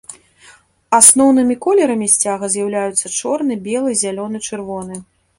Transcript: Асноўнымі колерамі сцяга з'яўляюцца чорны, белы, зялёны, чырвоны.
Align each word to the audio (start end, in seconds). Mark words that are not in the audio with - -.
Асноўнымі 0.99 1.55
колерамі 1.65 2.07
сцяга 2.13 2.45
з'яўляюцца 2.53 3.11
чорны, 3.19 3.53
белы, 3.67 3.91
зялёны, 4.01 4.37
чырвоны. 4.49 4.95